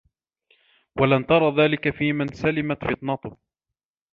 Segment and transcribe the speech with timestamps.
[0.95, 3.37] وَلَنْ تَرَى ذَلِكَ فِيمَنْ سَلِمَتْ فِطْنَتُهُ